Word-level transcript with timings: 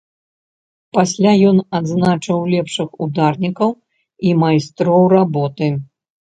Пасля 0.97 1.33
ён 1.49 1.57
адзначыў 1.81 2.39
лепшых 2.55 2.89
ударнікаў 3.07 3.69
і 4.27 4.35
майстроў 4.43 5.01
работы. 5.17 5.67